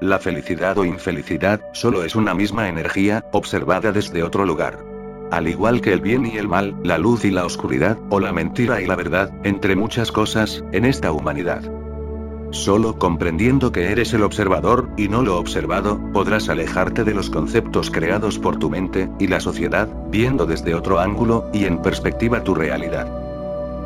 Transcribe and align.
La 0.00 0.18
felicidad 0.18 0.76
o 0.76 0.84
infelicidad, 0.84 1.60
solo 1.72 2.02
es 2.02 2.16
una 2.16 2.34
misma 2.34 2.68
energía, 2.68 3.24
observada 3.30 3.92
desde 3.92 4.24
otro 4.24 4.44
lugar. 4.44 4.78
Al 5.30 5.46
igual 5.46 5.80
que 5.80 5.92
el 5.92 6.00
bien 6.00 6.26
y 6.26 6.36
el 6.36 6.48
mal, 6.48 6.76
la 6.82 6.98
luz 6.98 7.24
y 7.24 7.30
la 7.30 7.44
oscuridad, 7.44 7.96
o 8.10 8.18
la 8.18 8.32
mentira 8.32 8.82
y 8.82 8.86
la 8.86 8.96
verdad, 8.96 9.32
entre 9.44 9.76
muchas 9.76 10.10
cosas, 10.10 10.64
en 10.72 10.84
esta 10.84 11.12
humanidad. 11.12 11.62
Solo 12.50 12.98
comprendiendo 12.98 13.70
que 13.70 13.92
eres 13.92 14.12
el 14.14 14.24
observador, 14.24 14.88
y 14.96 15.08
no 15.08 15.22
lo 15.22 15.38
observado, 15.38 16.00
podrás 16.12 16.48
alejarte 16.48 17.04
de 17.04 17.14
los 17.14 17.30
conceptos 17.30 17.90
creados 17.90 18.38
por 18.38 18.56
tu 18.58 18.70
mente, 18.70 19.08
y 19.20 19.28
la 19.28 19.38
sociedad, 19.40 19.88
viendo 20.10 20.44
desde 20.44 20.74
otro 20.74 20.98
ángulo, 20.98 21.48
y 21.52 21.66
en 21.66 21.80
perspectiva 21.82 22.42
tu 22.42 22.54
realidad. 22.54 23.08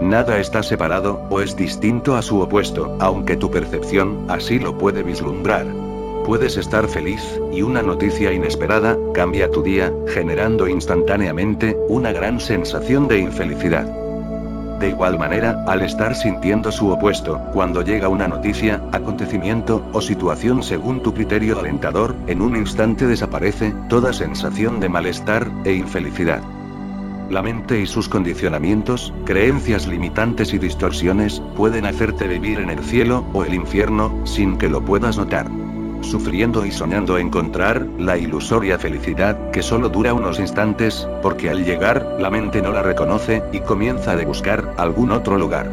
Nada 0.00 0.40
está 0.40 0.64
separado, 0.64 1.26
o 1.30 1.40
es 1.40 1.56
distinto 1.56 2.16
a 2.16 2.22
su 2.22 2.40
opuesto, 2.40 2.96
aunque 3.00 3.36
tu 3.36 3.52
percepción, 3.52 4.26
así 4.28 4.58
lo 4.58 4.76
puede 4.76 5.04
vislumbrar. 5.04 5.91
Puedes 6.24 6.56
estar 6.56 6.86
feliz, 6.86 7.20
y 7.52 7.62
una 7.62 7.82
noticia 7.82 8.32
inesperada, 8.32 8.96
cambia 9.12 9.50
tu 9.50 9.60
día, 9.62 9.92
generando 10.06 10.68
instantáneamente, 10.68 11.76
una 11.88 12.12
gran 12.12 12.38
sensación 12.38 13.08
de 13.08 13.18
infelicidad. 13.18 13.84
De 14.78 14.90
igual 14.90 15.18
manera, 15.18 15.64
al 15.66 15.82
estar 15.82 16.14
sintiendo 16.14 16.70
su 16.70 16.90
opuesto, 16.90 17.40
cuando 17.52 17.82
llega 17.82 18.08
una 18.08 18.28
noticia, 18.28 18.80
acontecimiento, 18.92 19.82
o 19.92 20.00
situación 20.00 20.62
según 20.62 21.02
tu 21.02 21.12
criterio 21.12 21.58
alentador, 21.58 22.14
en 22.28 22.40
un 22.40 22.56
instante 22.56 23.06
desaparece, 23.08 23.74
toda 23.88 24.12
sensación 24.12 24.78
de 24.78 24.88
malestar, 24.88 25.50
e 25.64 25.72
infelicidad. 25.74 26.40
La 27.30 27.42
mente 27.42 27.80
y 27.80 27.86
sus 27.86 28.08
condicionamientos, 28.08 29.12
creencias 29.24 29.88
limitantes 29.88 30.54
y 30.54 30.58
distorsiones, 30.58 31.42
pueden 31.56 31.84
hacerte 31.84 32.28
vivir 32.28 32.60
en 32.60 32.70
el 32.70 32.78
cielo, 32.84 33.24
o 33.32 33.44
el 33.44 33.54
infierno, 33.54 34.24
sin 34.24 34.56
que 34.56 34.68
lo 34.68 34.84
puedas 34.84 35.16
notar 35.16 35.61
sufriendo 36.02 36.66
y 36.66 36.72
soñando 36.72 37.18
encontrar 37.18 37.86
la 37.98 38.18
ilusoria 38.18 38.78
felicidad, 38.78 39.50
que 39.50 39.62
solo 39.62 39.88
dura 39.88 40.14
unos 40.14 40.38
instantes, 40.38 41.08
porque 41.22 41.50
al 41.50 41.64
llegar, 41.64 42.16
la 42.18 42.30
mente 42.30 42.60
no 42.60 42.72
la 42.72 42.82
reconoce, 42.82 43.42
y 43.52 43.60
comienza 43.60 44.12
a 44.12 44.24
buscar 44.24 44.74
algún 44.76 45.10
otro 45.10 45.38
lugar. 45.38 45.70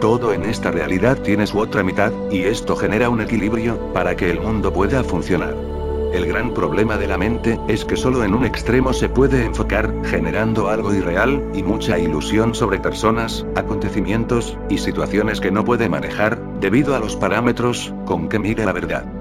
Todo 0.00 0.32
en 0.32 0.44
esta 0.44 0.70
realidad 0.70 1.18
tiene 1.18 1.46
su 1.46 1.58
otra 1.58 1.82
mitad, 1.82 2.12
y 2.30 2.42
esto 2.42 2.76
genera 2.76 3.08
un 3.08 3.20
equilibrio, 3.20 3.92
para 3.92 4.16
que 4.16 4.30
el 4.30 4.40
mundo 4.40 4.72
pueda 4.72 5.02
funcionar. 5.04 5.54
El 6.12 6.26
gran 6.26 6.54
problema 6.54 6.96
de 6.96 7.08
la 7.08 7.18
mente, 7.18 7.58
es 7.68 7.84
que 7.84 7.96
solo 7.96 8.24
en 8.24 8.34
un 8.34 8.44
extremo 8.44 8.92
se 8.92 9.08
puede 9.08 9.44
enfocar, 9.44 9.92
generando 10.04 10.68
algo 10.68 10.94
irreal, 10.94 11.42
y 11.54 11.62
mucha 11.62 11.98
ilusión 11.98 12.54
sobre 12.54 12.78
personas, 12.78 13.44
acontecimientos, 13.54 14.56
y 14.68 14.78
situaciones 14.78 15.40
que 15.40 15.50
no 15.50 15.64
puede 15.64 15.88
manejar, 15.88 16.40
debido 16.60 16.94
a 16.94 17.00
los 17.00 17.16
parámetros, 17.16 17.92
con 18.04 18.28
que 18.28 18.38
mire 18.38 18.64
la 18.64 18.72
verdad. 18.72 19.15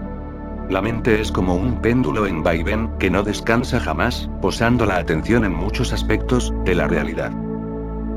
La 0.70 0.82
mente 0.82 1.22
es 1.22 1.32
como 1.32 1.56
un 1.56 1.82
péndulo 1.82 2.26
en 2.26 2.42
vaivén, 2.42 2.90
que 2.98 3.12
no 3.12 3.22
descansa 3.22 3.80
jamás, 3.80 4.30
posando 4.42 4.86
la 4.86 4.98
atención 4.98 5.46
en 5.46 5.54
muchos 5.54 5.94
aspectos, 5.94 6.54
de 6.64 6.74
la 6.74 6.88
realidad. 6.88 7.32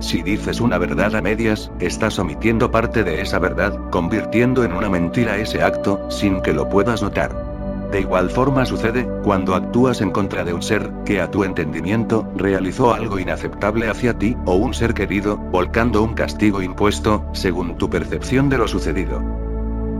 Si 0.00 0.22
dices 0.22 0.60
una 0.60 0.78
verdad 0.78 1.14
a 1.14 1.20
medias, 1.20 1.70
estás 1.78 2.19
omitiendo 2.19 2.70
parte 2.70 3.04
de 3.04 3.20
esa 3.20 3.38
verdad, 3.38 3.78
convirtiendo 3.91 4.64
en 4.64 4.72
una 4.72 4.88
mentira 4.88 5.36
ese 5.36 5.62
acto, 5.62 6.08
sin 6.08 6.41
que 6.41 6.54
lo 6.54 6.69
puedas 6.70 7.02
notar. 7.02 7.48
De 7.91 8.00
igual 8.00 8.30
forma 8.30 8.64
sucede, 8.64 9.06
cuando 9.24 9.54
actúas 9.54 10.00
en 10.00 10.10
contra 10.10 10.44
de 10.44 10.54
un 10.54 10.62
ser, 10.62 10.91
que 11.04 11.20
a 11.20 11.30
tu 11.30 11.44
entendimiento, 11.44 12.26
realizó 12.36 12.94
algo 12.94 13.19
inaceptable 13.19 13.88
hacia 13.88 14.16
ti, 14.19 14.36
o 14.46 14.54
un 14.54 14.72
ser 14.72 14.94
querido, 14.94 15.36
volcando 15.36 16.02
un 16.02 16.14
castigo 16.14 16.62
impuesto, 16.62 17.24
según 17.32 17.76
tu 17.76 17.91
percepción 17.91 18.48
de 18.48 18.58
lo 18.58 18.69
sucedido. 18.69 19.47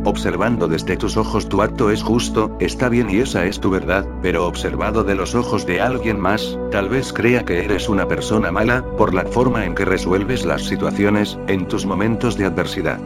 Observando 0.04 0.68
desde 0.68 0.96
tus 0.96 1.16
ojos 1.16 1.48
tu 1.48 1.60
acto 1.60 1.91
es 1.91 2.02
justo, 2.02 2.56
está 2.60 2.88
bien 2.88 3.10
y 3.10 3.18
esa 3.18 3.44
es 3.44 3.60
tu 3.60 3.70
verdad, 3.70 4.06
pero 4.22 4.46
observado 4.46 5.04
de 5.04 5.14
los 5.14 5.34
ojos 5.34 5.66
de 5.66 5.80
alguien 5.80 6.20
más, 6.20 6.58
tal 6.70 6.88
vez 6.88 7.12
crea 7.12 7.44
que 7.44 7.64
eres 7.64 7.88
una 7.88 8.06
persona 8.06 8.52
mala, 8.52 8.84
por 8.96 9.12
la 9.12 9.25
forma 9.25 9.64
en 9.64 9.75
que 9.75 9.84
resuelves 9.84 10.44
las 10.44 10.62
situaciones, 10.62 11.38
en 11.48 11.66
tus 11.66 11.84
momentos 11.84 12.38
de 12.38 12.47
adversidad. 12.47 13.00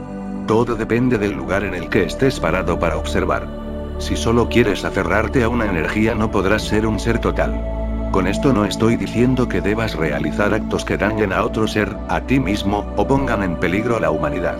Todo 0.47 0.75
depende 0.75 1.19
del 1.19 1.33
lugar 1.33 1.65
en 1.65 1.75
el 1.75 1.89
que 1.89 2.05
estés 2.05 2.39
parado 2.41 2.79
para 2.79 2.99
observar. 2.99 3.49
Si 3.99 4.17
solo 4.17 4.49
quieres 4.49 4.85
aferrarte 4.85 5.45
a 5.45 5.49
una 5.49 5.67
energía 5.67 6.15
no 6.15 6.31
podrás 6.31 6.63
ser 6.63 6.87
un 6.87 6.99
ser 6.99 7.21
total. 7.21 8.09
Con 8.13 8.27
esto 8.27 8.53
no 8.53 8.67
estoy 8.67 8.97
diciendo 8.97 9.49
que 9.49 9.63
debas 9.63 9.95
realizar 9.95 10.53
actos 10.53 10.85
que 10.85 10.99
dañen 10.99 11.33
a 11.33 11.43
otro 11.45 11.67
ser, 11.67 11.97
a 12.09 12.21
ti 12.21 12.39
mismo, 12.39 12.93
o 12.97 13.07
pongan 13.07 13.43
en 13.43 13.57
peligro 13.57 13.97
a 13.97 14.01
la 14.01 14.11
humanidad. 14.11 14.59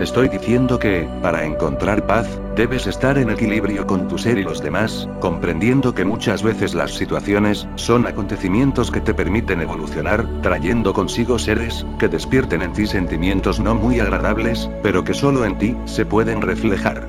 Estoy 0.00 0.28
diciendo 0.28 0.78
que, 0.78 1.08
para 1.22 1.46
encontrar 1.46 2.06
paz, 2.06 2.28
debes 2.54 2.86
estar 2.86 3.16
en 3.16 3.30
equilibrio 3.30 3.86
con 3.86 4.08
tu 4.08 4.18
ser 4.18 4.36
y 4.36 4.42
los 4.42 4.62
demás, 4.62 5.08
comprendiendo 5.20 5.94
que 5.94 6.04
muchas 6.04 6.42
veces 6.42 6.74
las 6.74 6.92
situaciones, 6.92 7.66
son 7.76 8.06
acontecimientos 8.06 8.90
que 8.90 9.00
te 9.00 9.14
permiten 9.14 9.62
evolucionar, 9.62 10.26
trayendo 10.42 10.92
consigo 10.92 11.38
seres, 11.38 11.86
que 11.98 12.08
despierten 12.08 12.60
en 12.60 12.74
ti 12.74 12.86
sentimientos 12.86 13.58
no 13.58 13.74
muy 13.74 13.98
agradables, 13.98 14.68
pero 14.82 15.02
que 15.02 15.14
solo 15.14 15.46
en 15.46 15.56
ti, 15.56 15.74
se 15.86 16.04
pueden 16.04 16.42
reflejar. 16.42 17.08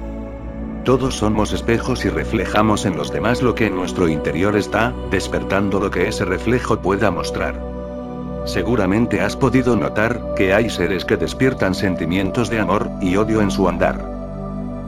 Todos 0.86 1.16
somos 1.16 1.52
espejos 1.52 2.06
y 2.06 2.10
reflejamos 2.10 2.86
en 2.86 2.96
los 2.96 3.12
demás 3.12 3.42
lo 3.42 3.54
que 3.54 3.68
en 3.68 3.76
nuestro 3.76 4.08
interior 4.08 4.56
está, 4.56 4.94
despertando 5.12 5.82
lo 5.82 5.92
que 5.92 6.08
ese 6.08 6.24
reflejo 6.24 6.82
pueda 6.82 7.12
mostrar. 7.12 7.77
Seguramente 8.48 9.20
has 9.20 9.36
podido 9.36 9.76
notar, 9.76 10.34
que 10.36 10.54
hay 10.54 10.70
seres 10.70 11.04
que 11.04 11.18
despiertan 11.18 11.76
sentimientos 11.76 12.50
de 12.50 12.60
amor, 12.60 12.90
y 13.02 13.18
odio 13.18 13.42
en 13.42 13.52
su 13.52 13.68
andar. 13.68 13.98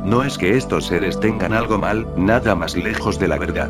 No 0.06 0.24
es 0.24 0.38
que 0.38 0.56
estos 0.56 0.88
seres 0.88 1.20
tengan 1.20 1.52
algo 1.52 1.78
mal, 1.78 2.08
nada 2.16 2.56
más 2.56 2.78
lejos 2.78 3.20
de 3.20 3.28
la 3.28 3.38
verdad. 3.38 3.70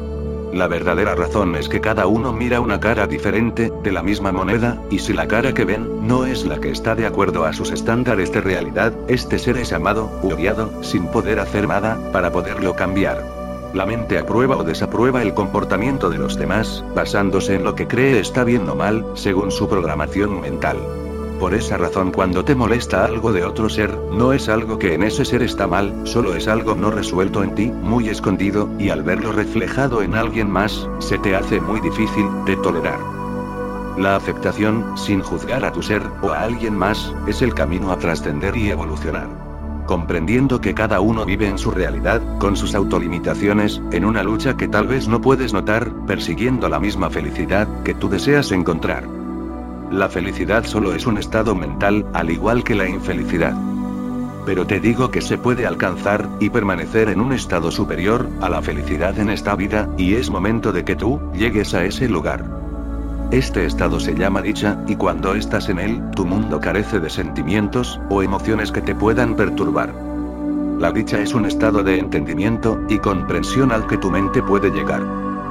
La 0.54 0.68
verdadera 0.68 1.16
razón 1.16 1.56
es 1.56 1.70
que 1.70 1.82
cada 1.82 2.06
uno 2.06 2.32
mira 2.34 2.62
una 2.62 2.80
cara 2.80 3.08
diferente, 3.08 3.74
de 3.84 3.92
la 3.92 4.04
misma 4.04 4.32
moneda, 4.32 4.80
y 4.92 5.00
si 5.00 5.12
la 5.14 5.28
cara 5.28 5.56
que 5.56 5.66
ven, 5.66 6.08
no 6.08 6.26
es 6.26 6.46
la 6.46 6.60
que 6.60 6.70
está 6.70 6.94
de 6.94 7.08
acuerdo 7.08 7.46
a 7.46 7.54
sus 7.54 7.72
estándares 7.72 8.32
de 8.32 8.42
realidad, 8.42 8.94
este 9.08 9.40
ser 9.40 9.58
es 9.58 9.74
amado, 9.74 10.12
odiado, 10.22 10.84
sin 10.84 11.08
poder 11.08 11.40
hacer 11.40 11.68
nada, 11.68 11.98
para 12.12 12.32
poderlo 12.32 12.76
cambiar. 12.76 13.39
La 13.74 13.85
mente 13.85 14.18
aprueba 14.18 14.57
o 14.57 14.63
desaprueba 14.63 15.22
el 15.22 15.35
comportamiento 15.35 16.09
de 16.09 16.18
los 16.18 16.38
demás, 16.38 16.84
basándose 16.96 17.53
en 17.53 17.63
lo 17.63 17.75
que 17.75 17.88
cree 17.88 18.19
está 18.19 18.44
bien 18.44 18.68
o 18.68 18.74
mal, 18.74 19.06
según 19.13 19.52
su 19.52 19.69
programación 19.69 20.41
mental. 20.41 20.78
Por 21.40 21.53
esa 21.53 21.78
razón 21.78 22.12
cuando 22.12 22.44
te 22.44 22.56
molesta 22.56 23.06
algo 23.06 23.31
de 23.31 23.46
otro 23.46 23.69
ser, 23.69 23.96
no 24.12 24.34
es 24.34 24.50
algo 24.50 24.79
que 24.79 24.96
en 24.96 25.03
ese 25.03 25.24
ser 25.24 25.44
está 25.44 25.68
mal, 25.68 25.94
solo 26.03 26.35
es 26.35 26.47
algo 26.47 26.74
no 26.74 26.90
resuelto 26.90 27.44
en 27.44 27.53
ti, 27.53 27.68
muy 27.68 28.09
escondido, 28.09 28.69
y 28.79 28.90
al 28.90 29.03
verlo 29.03 29.31
reflejado 29.31 30.02
en 30.02 30.16
alguien 30.16 30.50
más, 30.50 30.90
se 30.97 31.19
te 31.19 31.35
hace 31.35 31.62
muy 31.62 31.79
difícil 31.79 32.25
de 32.46 32.58
tolerar. 32.58 33.00
La 33.97 34.16
aceptación, 34.16 34.97
sin 34.97 35.22
juzgar 35.22 35.63
a 35.63 35.72
tu 35.72 35.84
ser, 35.84 36.02
o 36.22 36.31
a 36.31 36.41
alguien 36.41 36.75
más, 36.75 37.13
es 37.28 37.41
el 37.41 37.53
camino 37.53 37.91
a 37.91 38.00
trascender 38.00 38.58
y 38.58 38.72
evolucionar 38.72 39.49
comprendiendo 39.90 40.62
que 40.62 40.76
cada 40.76 41.00
uno 41.00 41.26
vive 41.26 41.48
en 41.48 41.58
su 41.58 41.72
realidad, 41.72 42.22
con 42.38 42.56
sus 42.56 42.76
autolimitaciones, 42.76 43.82
en 43.92 44.06
una 44.06 44.22
lucha 44.22 44.56
que 44.56 44.68
tal 44.68 44.86
vez 44.86 45.08
no 45.08 45.20
puedes 45.20 45.52
notar, 45.52 45.92
persiguiendo 46.06 46.70
la 46.70 46.80
misma 46.80 47.10
felicidad 47.10 47.68
que 47.82 47.96
tú 47.96 48.08
deseas 48.08 48.52
encontrar. 48.52 49.08
La 49.90 50.08
felicidad 50.08 50.64
solo 50.66 50.94
es 50.94 51.08
un 51.08 51.18
estado 51.18 51.56
mental, 51.56 52.06
al 52.14 52.30
igual 52.30 52.64
que 52.64 52.76
la 52.76 52.88
infelicidad. 52.88 53.56
Pero 54.46 54.68
te 54.68 54.80
digo 54.80 55.10
que 55.10 55.22
se 55.22 55.40
puede 55.40 55.66
alcanzar, 55.66 56.30
y 56.40 56.52
permanecer 56.52 57.10
en 57.10 57.20
un 57.20 57.34
estado 57.34 57.72
superior, 57.72 58.30
a 58.42 58.50
la 58.50 58.62
felicidad 58.62 59.18
en 59.18 59.32
esta 59.32 59.56
vida, 59.56 59.90
y 59.98 60.14
es 60.14 60.30
momento 60.30 60.72
de 60.72 60.86
que 60.86 60.96
tú, 60.96 61.20
llegues 61.34 61.74
a 61.74 61.84
ese 61.84 62.08
lugar. 62.08 62.46
Este 63.31 63.63
estado 63.63 64.00
se 64.00 64.16
llama 64.16 64.41
dicha, 64.41 64.79
y 64.88 64.95
cuando 64.95 65.35
estás 65.35 65.69
en 65.69 65.78
él, 65.78 66.01
tu 66.16 66.25
mundo 66.25 66.59
carece 66.59 67.00
de 67.00 67.12
sentimientos, 67.12 68.01
o 68.09 68.23
emociones 68.23 68.72
que 68.72 68.81
te 68.81 68.95
puedan 68.95 69.35
perturbar. 69.35 69.94
La 70.79 70.91
dicha 70.91 71.19
es 71.19 71.35
un 71.35 71.45
estado 71.45 71.84
de 71.84 72.00
entendimiento, 72.00 72.81
y 72.90 72.97
comprensión 72.97 73.72
al 73.72 73.85
que 73.85 73.99
tu 73.99 74.09
mente 74.09 74.41
puede 74.41 74.72
llegar. 74.72 75.03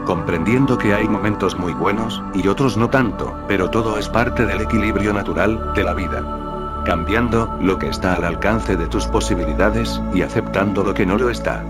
Comprendiendo 0.07 0.77
que 0.77 0.93
hay 0.93 1.09
momentos 1.09 1.57
muy 1.57 1.73
buenos, 1.73 2.21
y 2.35 2.49
otros 2.49 2.77
no 2.77 2.91
tanto, 2.91 3.33
pero 3.47 3.71
todo 3.71 3.97
es 3.97 4.09
parte 4.09 4.45
del 4.45 4.61
equilibrio 4.61 5.13
natural, 5.13 5.73
de 5.77 5.85
la 5.85 5.95
vida. 5.95 6.83
Cambiando, 6.85 7.59
lo 7.61 7.79
que 7.79 7.91
está 7.91 8.15
al 8.15 8.25
alcance 8.25 8.77
de 8.77 8.89
tus 8.89 9.07
posibilidades, 9.07 10.03
y 10.13 10.23
aceptando 10.23 10.83
lo 10.83 10.95
que 10.95 11.07
no 11.07 11.17
lo 11.17 11.31
está. 11.31 11.63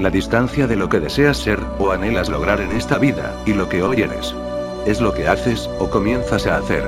La 0.00 0.10
distancia 0.10 0.66
de 0.66 0.74
lo 0.74 0.88
que 0.88 0.98
deseas 0.98 1.36
ser, 1.36 1.60
o 1.78 1.92
anhelas 1.92 2.28
lograr 2.28 2.60
en 2.60 2.72
esta 2.72 2.98
vida, 2.98 3.32
y 3.46 3.52
lo 3.52 3.68
que 3.68 3.84
hoy 3.84 4.02
eres. 4.02 4.34
Es 4.86 5.00
lo 5.00 5.12
que 5.12 5.28
haces, 5.28 5.68
o 5.78 5.90
comienzas 5.90 6.46
a 6.46 6.56
hacer. 6.56 6.84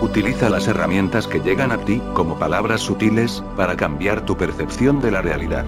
Utiliza 0.00 0.50
las 0.50 0.68
herramientas 0.68 1.26
que 1.26 1.40
llegan 1.40 1.72
a 1.72 1.78
ti, 1.78 2.02
como 2.12 2.38
palabras 2.38 2.80
sutiles, 2.80 3.42
para 3.56 3.76
cambiar 3.76 4.24
tu 4.24 4.36
percepción 4.36 5.00
de 5.00 5.10
la 5.10 5.22
realidad. 5.22 5.64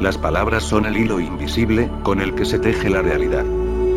Las 0.00 0.16
palabras 0.16 0.62
son 0.62 0.86
el 0.86 0.96
hilo 0.96 1.20
invisible, 1.20 1.90
con 2.02 2.20
el 2.20 2.34
que 2.34 2.44
se 2.44 2.58
teje 2.58 2.88
la 2.88 3.02
realidad. 3.02 3.44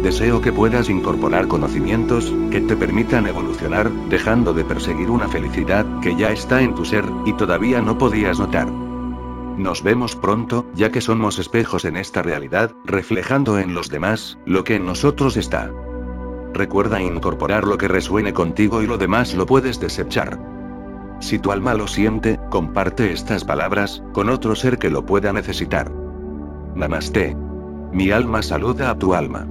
Deseo 0.04 0.42
que 0.42 0.52
puedas 0.52 0.90
incorporar 0.90 1.48
conocimientos, 1.48 2.34
que 2.52 2.62
te 2.62 2.76
permitan 2.76 3.28
evolucionar, 3.28 3.92
dejando 4.10 4.54
de 4.54 4.66
perseguir 4.66 5.10
una 5.10 5.28
felicidad, 5.28 5.86
que 6.02 6.16
ya 6.16 6.32
está 6.32 6.62
en 6.62 6.76
tu 6.76 6.86
ser, 6.86 7.06
y 7.26 7.34
todavía 7.34 7.82
no 7.82 7.98
podías 7.98 8.40
notar. 8.40 8.68
Nos 8.70 9.82
vemos 9.82 10.16
pronto, 10.16 10.66
ya 10.76 10.92
que 10.92 11.02
somos 11.02 11.40
espejos 11.40 11.86
en 11.86 11.98
esta 11.98 12.22
realidad, 12.22 12.74
reflejando 12.86 13.58
en 13.58 13.74
los 13.74 13.90
demás, 13.90 14.38
lo 14.46 14.64
que 14.64 14.76
en 14.76 14.86
nosotros 14.86 15.36
está. 15.36 15.72
Recuerda 16.58 17.00
incorporar 17.00 17.66
lo 17.68 17.78
que 17.78 17.88
resuene 17.88 18.34
contigo 18.34 18.82
y 18.82 18.88
lo 18.88 18.98
demás 18.98 19.36
lo 19.36 19.46
puedes 19.46 19.80
desechar. 19.80 20.40
Si 21.20 21.38
tu 21.38 21.52
alma 21.52 21.76
lo 21.76 21.88
siente, 21.88 22.40
comparte 22.50 23.12
estas 23.12 23.46
palabras, 23.46 24.02
con 24.12 24.28
otro 24.28 24.56
ser 24.56 24.80
que 24.80 24.90
lo 24.90 25.06
pueda 25.06 25.32
necesitar. 25.32 25.92
Namaste. 26.74 27.38
Mi 27.92 28.10
alma 28.10 28.42
saluda 28.42 28.90
a 28.90 28.98
tu 28.98 29.14
alma. 29.14 29.48